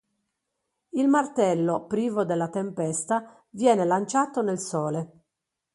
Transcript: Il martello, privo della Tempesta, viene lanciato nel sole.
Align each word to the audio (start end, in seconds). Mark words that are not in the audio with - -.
Il 0.93 1.07
martello, 1.09 1.85
privo 1.85 2.25
della 2.25 2.49
Tempesta, 2.49 3.45
viene 3.51 3.85
lanciato 3.85 4.41
nel 4.41 4.57
sole. 4.57 5.11